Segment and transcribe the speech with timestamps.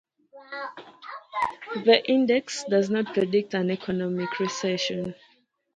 [1.75, 5.13] The index does not predict an economic recession.